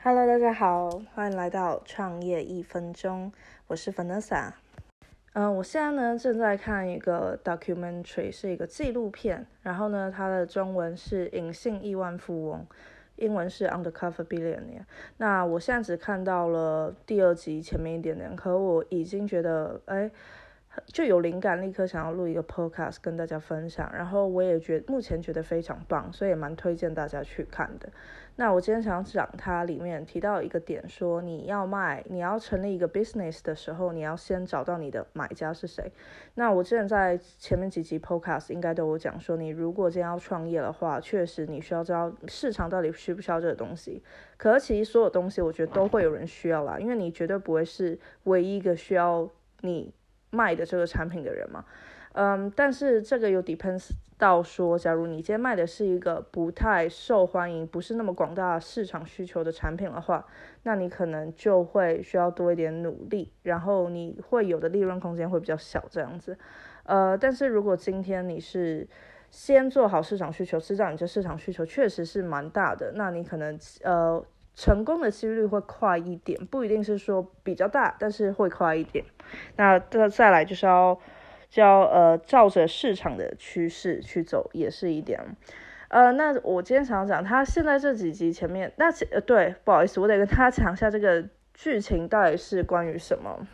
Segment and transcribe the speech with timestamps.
[0.00, 3.32] Hello，大家好，欢迎来到创业一分钟，
[3.66, 4.52] 我是 Vanessa。
[5.32, 12.60] 嗯，我现在呢正在看一个 documentary，是一个纪录片，然后呢，它的中文是《隐性亿万富翁》，
[13.16, 14.84] 英文是 Undercover Billionaire。
[15.16, 20.08] 那我现在只看到了第二集前面一点点，可我已经觉得，哎。
[20.86, 23.90] 就有灵感，立刻想要录一个 podcast 跟大家分享。
[23.92, 27.88] 然后我也觉目前觉得非常棒，所以也蛮推荐大家去看的。
[28.36, 35.90] 那我今天想讲它里面提到一个点，说你要卖，你要成立一个 business 的时候，你要先找到你的买家是谁。
[36.34, 44.00] 那我之前在前面几集 podcast 应该都有讲说，你如果今天要创业的话，确实你需要知道市场到底需不需要这个东西。
[44.36, 49.28] 可是其实所有东西我觉得都会有人需要啦，因为你绝对不会是唯一一个需要
[49.62, 49.92] 你。
[50.30, 51.64] 卖的这个产品的人嘛，
[52.12, 60.26] 嗯，但是这个有 depends 到说，假如你今天卖的是一个不太受欢迎、不是那么广大市场需求的产品的话，
[60.64, 66.36] 那你可能就会需要多一点努力，然后你会有的利润空间会比较小这样子，
[66.84, 68.86] 呃，但是如果今天你是
[69.30, 74.24] 先做好市场需求，知道你这市场需求确实是蛮大的，那你可能呃。
[74.58, 79.04] 成功的几率会快一点，不一定是说比较大，但是会快一点。
[79.54, 80.98] 那再再来就是要，
[81.48, 85.20] 就要呃照着市场的趋势去走，也是一点。
[85.86, 93.46] 呃，那我今天想讲，他现在这几集前面，那呃对，不好意思，我得跟他讲一下这个剧情到底是关于什么。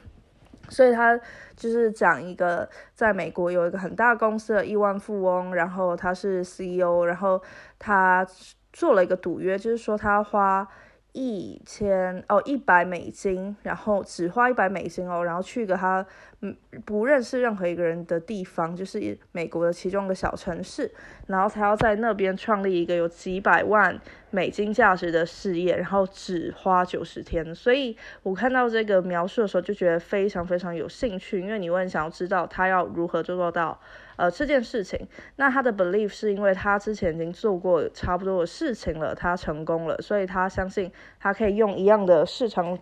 [0.71, 1.21] 所以他
[1.55, 7.43] 就是讲一个在美国有一个很大公司的亿万富翁，然后他是 CEO，然后
[7.79, 8.27] 他
[8.73, 10.67] 做了一个赌约，就是说他花。
[11.15, 16.05] 一千哦，一百美金，然后只花一百美金哦，然后去一个他
[16.41, 20.93] 嗯不认识任何一个人的地方，就是美国的其中一个小城市，
[21.29, 23.97] 然后他要在那边创立一个有几百万
[24.35, 27.55] 美金价值的事业，然后只花九十天。
[27.55, 33.81] 所以我看到这个描述的时候就觉得非常非常有兴趣，因为你会想要知道他要如何做到。
[34.17, 42.79] 呃，这件事情，那他的 belief 是因为他之前已经做过差不多的事情了，他成功了，所以他相信他可以用一样的市场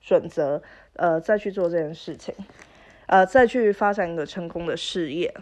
[0.00, 0.62] 准则，
[0.94, 2.34] 呃，再去做这件事情，
[3.08, 5.34] 呃，再去发展一个成功的事业。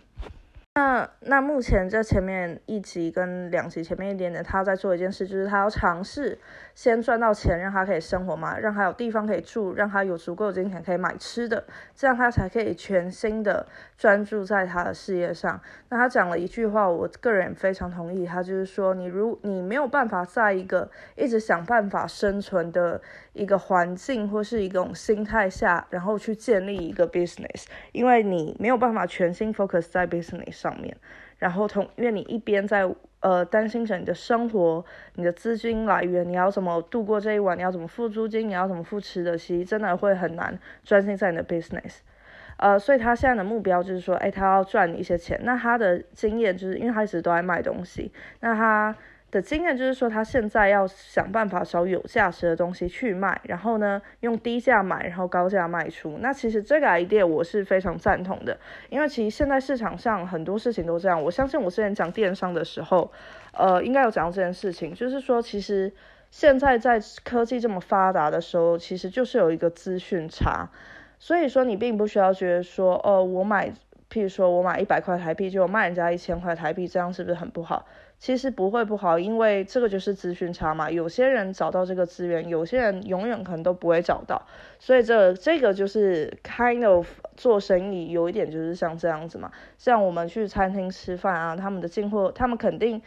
[0.79, 6.39] 那那目前这前面一集跟两集前面一点点，他在做一件事，就是他要尝试
[6.73, 11.65] 先赚到钱，让他可以生活嘛，让他有地方可以住，让他有足够的金钱可以买吃的，
[11.97, 13.67] 这样他才可以全心的
[13.97, 15.61] 专注在他的事业上。
[15.89, 23.03] 那他讲了一句话，我个人非常同意，他就是说，你如你没有办法在一个一直想办法生存的
[23.33, 30.68] 一个环境或是一种心态下，然后去建立一个 business，因为你没有办法全心 focus 在 business 上。
[30.69, 30.97] 上面，
[31.39, 32.87] 然后同因为你一边在
[33.21, 34.85] 呃担心着你的生活、
[35.15, 37.57] 你的资金来源，你要怎么度过这一晚？
[37.57, 38.49] 你要怎么付租金？
[38.49, 39.39] 你要怎么付吃的？
[39.39, 42.01] 其实真的会很难专心在你的 business。
[42.59, 45.41] 呃，所以他现在的目标就是说，哎，他要赚你一些钱。
[45.45, 48.95] 那他的经验就是因为他一直都在卖东西，那他。
[49.31, 56.17] 的经验就是说，他现在要想办法找有价值的东西去卖，然后呢，用低价买，然后高价卖出。
[56.21, 58.59] 那其实这个 idea 我是非常赞同的，
[58.89, 61.23] 因为其实现在市场上很多事情都这样。
[61.23, 63.13] 我相信我之前讲电商的时候，
[63.53, 65.93] 呃，应该有讲到这件事情，就是说，其实
[66.31, 70.71] 现在在科技这么发达的时候，其实就是有一个资讯差，
[71.19, 73.69] 所以说你并不需要觉得说，哦，我买，
[74.11, 77.85] 譬如说我买一百块台币，就卖人家一千块台币，这样是不是很不好？
[78.19, 80.91] 其实不会不好，因为这个就是资讯差嘛。
[80.91, 84.43] 有些人找到这个资源，有些人永远可能都不会找到。
[84.81, 89.53] 所以这这个就是 kind of 做生意有一点就是像这样子嘛。
[89.77, 93.01] 像我们去餐厅吃饭啊，他们的进货，他们肯定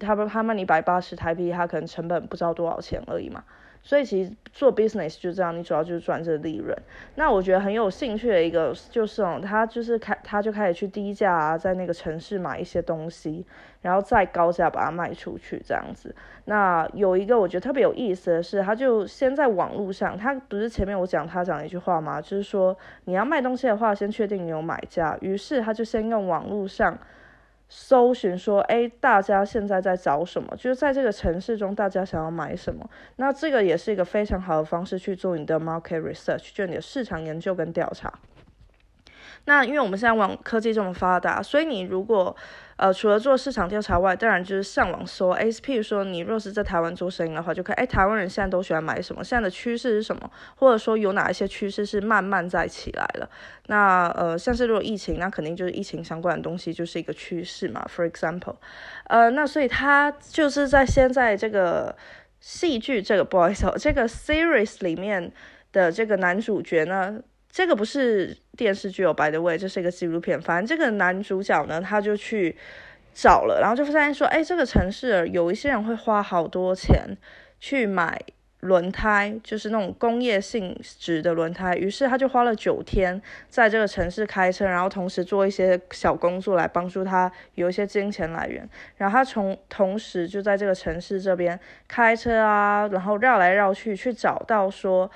[0.00, 3.44] 他们他们一百八十台币，他可能成本不知道多少钱而已嘛。
[3.86, 6.76] 所以其实做 business 就这样，你主要就是赚这个利润。
[7.14, 13.46] 那我觉得很有兴趣的一个就是哦，他就是开他就开始去低价啊，在那个城市买一些东西，
[13.82, 16.12] 然后再高价把它卖出去这样子。
[16.46, 22.20] 那有一个我觉得特别有意思的是，他就先在网络上，他不是前面我讲他讲一句话吗？
[22.20, 25.16] 就是说你要卖东西的话，先确定你有买家。
[25.20, 26.98] 于是他就先用网络上。
[27.68, 30.56] 搜寻说，哎，大家现在在找什么？
[30.56, 32.88] 就是在这个城市中，大家想要买什么？
[33.16, 38.12] 那这个也是一个非常好的方式去做你的 market research，就你的市场研究跟调查。
[39.46, 42.36] 那因为我们现在网科技这么发达，所以你如果
[42.76, 45.30] 呃除了做市场调查外，当然就是上网搜。
[45.30, 53.30] 哎，譬如说你若是在台湾做生意的话，就看哎台湾人现在都喜欢买什么，现在的趋势是什么，或者说有哪一些趋势是慢慢在起来了。
[53.66, 57.84] 那呃像是如果疫情，那肯定就是疫情相关的东西就是一个趋势嘛。
[57.88, 58.56] For example，
[59.08, 61.96] 呃那所以他就是在现在这个。
[62.38, 65.32] 戏剧这个不好意思，这个 series 里面
[65.72, 67.18] 的这个男主角呢，
[67.50, 70.40] 这个不是电视剧有，by the way，这是一个纪录片。
[70.40, 72.56] 反正这个男主角呢，他就去
[73.14, 77.16] 找了，然后就发现说，哎，这个城市有一些人会花好多钱
[77.60, 78.20] 去买。
[78.60, 88.68] 轮胎就是那种工业性质的轮胎，于是他就花了九天在这个城市开车，然后同时做一些小工作来帮助他有一些金钱来源。
[88.96, 95.08] 然后他从同时就在这个城市这边开车啊，然后绕来绕去去找到说。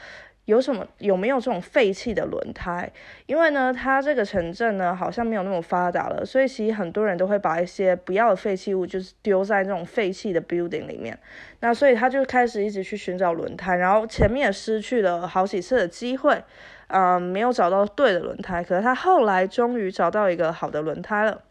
[0.46, 2.90] 有什么有没有这种废弃的轮胎？
[3.26, 11.16] 因为呢，它这个城镇呢好像没有那么发达了，所以其实很多人都会把一些不要的废弃物就是丢在那种废弃的 building 里面。
[11.60, 16.42] 那所以他就开始一直去寻找轮胎，然后前面也失去了好几次的机会，
[16.88, 18.64] 嗯，没有找到对的轮胎。
[18.64, 21.42] 可是他后来终于找到一个好的轮胎了。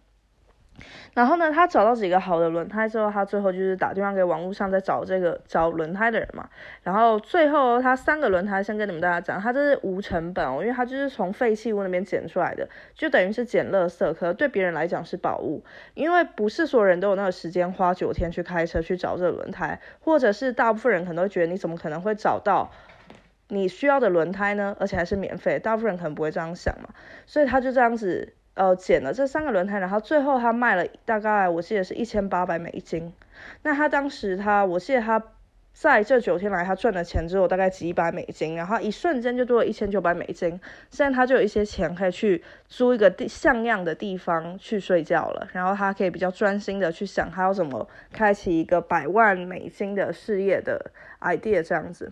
[1.14, 6.50] 然后呢，他找到几个好的轮胎之后，他最后就是打电话给网络上在找这个找轮胎的人嘛。
[6.84, 22.72] 然后最后他三个轮胎，先跟你们大家讲，他这是无成本哦，因为他就是从废弃物那边捡出来的，就等于是捡垃圾，可对别人来讲是宝物，因为不是所有人都有那个时间花九天去开车去找这个轮胎，或者是大部分人可能会觉得你怎么可能会找到
[23.48, 24.76] 你需要的轮胎呢？
[24.80, 26.90] 而且还是免费，大部分人可能不会这样想嘛，
[27.26, 28.34] 所以他就这样子。
[28.56, 33.14] 呃，捡了这三个轮胎，然后最后他卖了大概我记得是一千八百美金。
[33.64, 35.22] 那他当时他，我记得他
[35.72, 40.60] 在这九天来他赚的钱只有大概几百美金，然后一瞬间就多了一千九百美金。
[40.90, 50.92] 现在他就有一些钱可以去租一个地像样的地方去睡觉了，然后他可以比较专心的去想他要怎么开启一个百万美金的事业的
[51.22, 52.12] idea 这样子。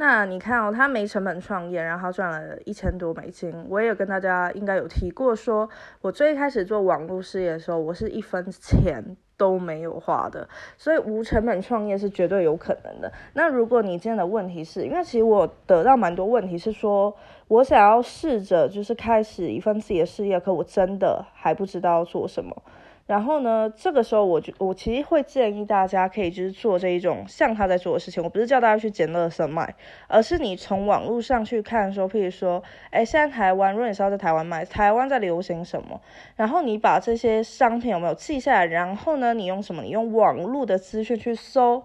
[0.00, 3.52] 那你看哦，他没成本创业，然后赚了一千多美金。
[3.68, 5.68] 我也跟大家应该有提过，说
[6.00, 10.48] 我最开始做网络事业的时候，我是一分钱都没有花的，
[10.78, 13.12] 所以无成本创业是绝对有可能的。
[13.34, 17.14] 那如果你今天的问题是因为其实我得到蛮多问题是说，
[17.48, 22.62] 我想要试着就是开始一份自己的事业，可我真的还不知道做什么。
[23.10, 28.22] 然后呢，这个时候我就我其实会建议大家可以就是做这一种像他在做的事情。
[28.22, 29.74] 我不是叫大家去捡垃圾卖，
[30.06, 36.00] 而是你从网络上去看说，譬如说，哎，现在台湾，如果你是要在台湾卖，台湾在流行什么？
[36.36, 38.66] 然后你把这些商品有没有记下来？
[38.66, 39.82] 然后呢，你用什么？
[39.82, 41.82] 你用网络的资讯去搜，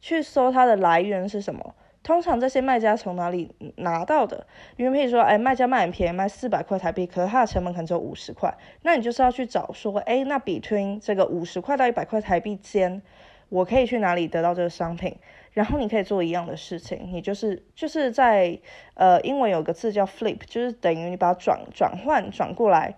[0.00, 1.76] 去搜它的来源是什么？
[2.06, 4.46] 通常这些卖家从哪里拿到的？
[4.76, 13.02] 因为譬如说，哎，卖家卖很便宜，卖四百块台币，可是它的成本可能只有五十块，那你就是要去找说，哎，那 between 这个五十块到一百块台币间，
[13.48, 15.16] 我可以去哪里得到这个商品？
[15.50, 18.56] 然后你可以做一样的事情，你就是就是在
[18.94, 22.94] 呃，英文有个字叫 flip，就是等于你把它转转换转过来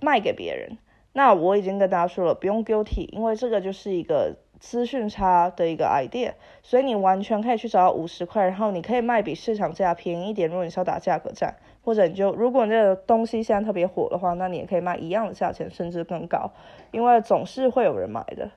[0.00, 0.76] 卖给别人。
[1.12, 4.34] 那我已经跟大家说了，不用 guilty，因为这个就是一个。
[4.58, 6.32] 资讯差的一个 idea，
[6.62, 10.48] 所以你完全可以去找五十块，然后你可以卖比市场价便宜一点。
[10.48, 16.50] 如果你是要打价格战，或者你就如果这个东西现在特别火的话，那你也可以卖一样的价钱，甚至更高，
[16.90, 18.50] 因为总是会有人买的。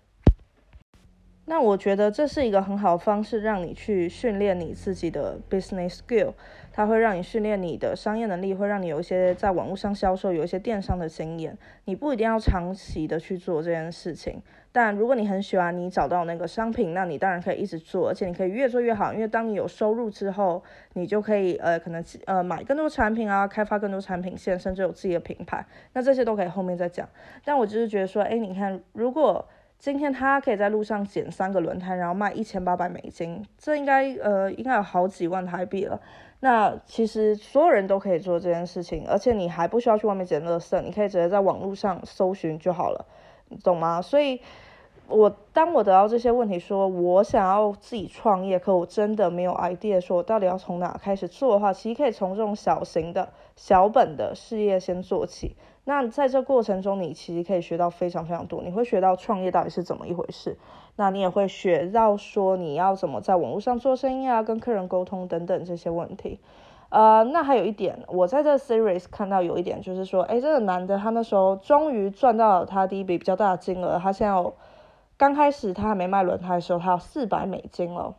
[1.46, 6.34] 那我觉得这是一个很好的方式，让你去训练你自己的 business skill。
[6.72, 11.58] 它会让你训练你的商业能力，会让你有一些在网络上销售，有一些电商的经验。
[11.86, 14.42] 你不一定要长期的去做这件事情，
[14.72, 19.14] 但如果你很喜欢你找到那个商品，那你当然可以一直做，而且你可以越做越好。
[19.14, 20.64] 因为当你有收入之后，
[20.94, 25.66] 你就可以呃可能呃买更多产品啊，开发更多产品线，甚至有自己的品牌。
[25.94, 27.08] 那这些都可以后面再讲。
[27.44, 29.46] 但我就是觉得说，哎，你看如果。
[29.82, 36.00] 今天他可以在路上捡三个轮胎，然后卖一千八百美金，这应该呃应该有好几万台币了。
[36.44, 43.06] 那其实所有人都可以做这件事情，而且你还不需要去外面捡垃圾，你可以直接在网络上搜寻就好了，
[43.50, 44.02] 你懂吗？
[44.02, 44.42] 所以，
[45.08, 55.56] 我当我得到这些问题，说我想要自己创业，可我真的没有 idea，说我到底要从哪开始做的话，其实可以从这种小型的小本的事业先做起。
[55.84, 58.62] 那在这过程中，你其实可以学到非常非常多。
[58.62, 60.58] 你会学到创业到底是怎么一回事，
[60.96, 66.40] 那你也会学到说你要怎么在网络上做生意啊，跟客人沟通等等这些问题。
[66.90, 73.98] 呃，那还有一点，我在这 series 看到有一点就是说，哎，这个男的他那时候终于赚到了他第一笔比较大的金额。
[73.98, 74.54] 他现在有
[75.18, 78.14] 刚开始他还没卖轮胎的时候，他有四百美金了，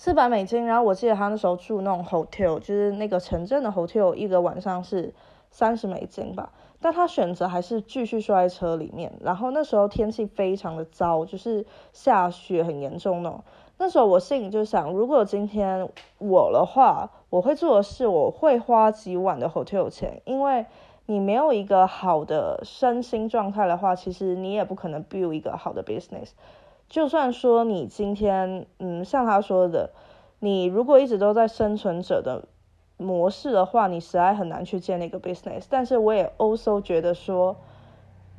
[0.00, 0.64] 四百美金。
[0.64, 5.12] 然后我记得他那时候住那种 hotel，就是那个城镇的 hotel，一个晚上是。
[5.52, 9.12] 三十美金吧，但他选择还是继续睡在车里面。
[9.20, 13.42] 然后那时候天气非常的糟，就是下雪很严重呢。
[13.76, 15.88] 那时候我心里就想，如果今天
[16.18, 20.64] 我的话，我会做的是，我会花几晚的 hotel 钱，因为
[21.06, 26.30] 你没有一个好的身心状态的话，其实你也不可能 build 一个好的 business。
[26.90, 29.90] 就算说你今天，嗯，像他说的，
[30.40, 32.44] 你如果一直都在生存者的
[32.98, 35.64] 模式的话，你实在很难去建立一个 business。
[35.70, 37.56] 但是我也 also 觉得说。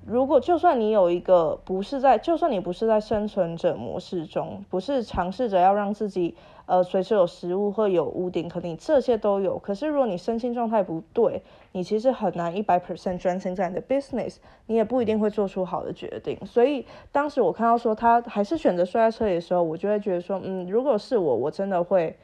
[0.06, 9.60] 如果就算你有一个不是在，就算你不是在生存者模式中，不是尝试着要让自己呃随时有食物或有屋顶，可能你这些都有。
[9.60, 11.44] 可是如果你身心状态不对，
[11.74, 16.38] 你其实很难一百 percent 专心在你的 business，你也不一定会做出好的决定。
[16.46, 22.18] 所以当时我看到说他还是选择睡在车里的时候，我就会觉得说，嗯，如果是我，我真的会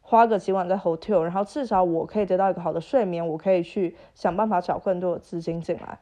[0.00, 5.98] 花个几晚在 hotel，然后至少我可以得到一个好的睡眠，我可以去想办法找更多的资金进来。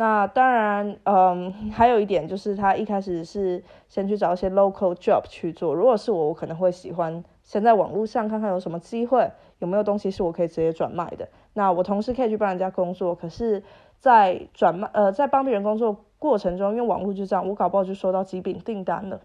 [0.00, 5.74] 那当然，嗯，还有一点就是他一开始是先去找一些 local job 去做。
[5.74, 9.28] 如果是我，我可能会喜欢先在网络上看看有什么机会，
[9.58, 11.28] 有没有东西是我可以直接转卖的。
[11.54, 13.60] 那我同时可以去帮人家工作，可是，
[13.98, 19.20] 在转卖呃在帮别人工作过程中，因为网络就这样，我搞不好就收到几笔订单了。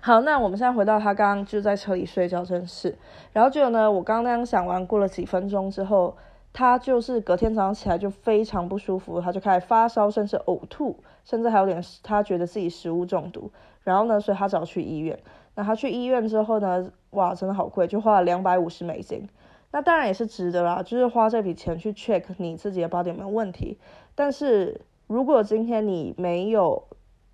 [0.00, 2.98] 好，那我们现在回到他刚刚就在车里睡觉这件事，
[3.32, 6.16] 然后就呢，我刚刚想完，过了几分钟之后。
[6.58, 13.52] 他就是隔天早上起来就非常不舒服，他就开始发烧，甚至呕吐，甚至还有点他觉得自己食物中毒。
[13.84, 15.16] 然后呢，所以他找去医院。
[15.54, 19.28] 那他去医院之后呢，哇，真的好贵，就花了两百五十美金。
[19.70, 23.78] 那当然也是值得啦，就是花这笔钱去 check 你自己的 body 有没有问题。
[24.16, 26.88] 但是如果今天你没有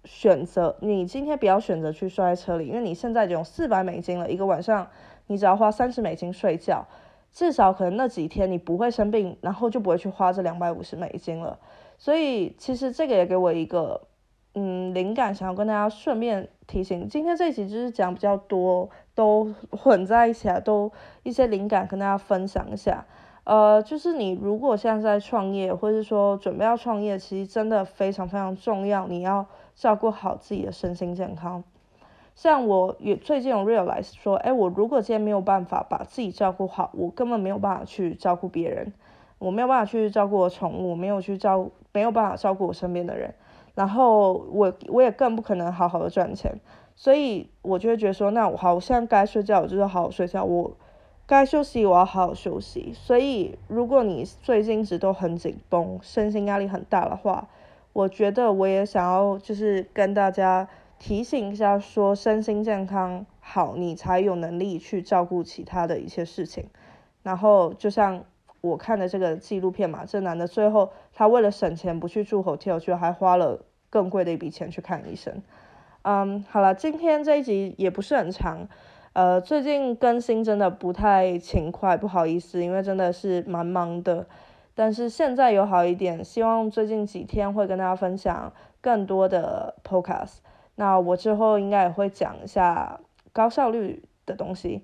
[0.04, 4.86] 选择，你今天不要选择去睡在车里，因为你现在已经有四百美金了，一个晚上
[5.28, 6.86] 你只要花三十美金睡觉。
[7.34, 11.58] 至少可能那几天你不会生病，然后就不会去花这两百五十美金了。
[11.98, 14.00] 所以其实这个也给我一个
[14.54, 17.08] 嗯灵感，想要跟大家顺便提醒。
[17.08, 20.92] 今天这一集就是讲比较多，都混在一起啊，都
[21.24, 23.04] 一些灵感跟大家分享一下。
[23.42, 31.62] 呃，就是你如果现在在创业，或者是说准备要创业，其实真的非常非常重要，你要照顾好自己的身心健康。
[32.34, 38.92] 像我也最近有 realize 说，哎，我如果今天没有办法把自己照顾好，我根本没有办法去照顾别人，
[39.38, 43.32] 我没有办法去照顾我宠物，没有去照，没有办法照顾我身边的人，
[43.76, 46.52] 然后我我也更不可能好好的赚钱，
[46.96, 50.76] 所以我就会觉得说，那我好，我现在该睡觉，我就是好好睡觉，我
[51.26, 52.92] 该休息，我要好好休息。
[52.92, 57.46] 所以如果你最近一直都很紧绷，身心压力很大的话，
[57.92, 60.68] 我觉得我也想要就是跟大家。
[60.98, 66.66] 提醒一下，说身心健康好，你才有能力去照顾其他的一些事情。
[67.22, 68.24] 然后就像
[68.60, 73.60] 我看的这个纪录片嘛，这男的最后他为了省钱不去住 hotel，就还花了
[73.90, 75.42] 更贵的一笔钱去看医生。
[76.02, 78.68] 嗯，好了，今天这一集也不是很长，
[79.14, 84.26] 呃，最近更新真的不太勤快，不好意思，因为真的是蛮忙的。
[84.74, 90.38] 但是现在有好一点，希望最近几天会跟大家分享更多的 podcast。
[90.76, 93.00] 那我之后应该也会讲一下
[93.32, 94.82] 高效率的东西，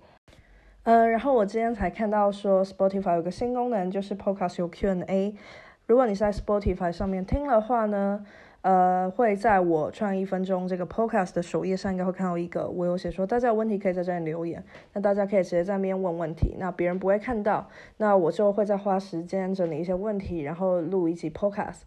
[0.84, 5.34] 嗯，然后我今天才看到说 Spotify 有个新功能，就是 Podcast 有 Q&A。
[5.86, 8.24] 如果你在 Spotify 上面听的话呢，
[8.62, 21.80] 呃，会在我创一分钟这个 Podcast 的首页上应该会看到一个，我有写说大家有问题可以在这里留言，那大家可以直接在那边问问题，那别人不会看到，那我就会再花时间整理一些问题，然后录一集 Podcast。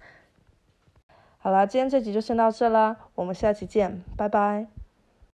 [1.44, 4.83] 好啦，今天这集就先到这啦，我们下期见，拜拜。